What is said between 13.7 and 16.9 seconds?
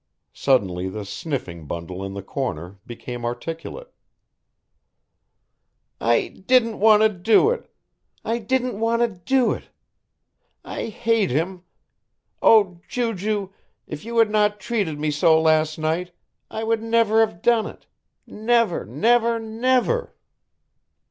if you had not treated me so last night, I would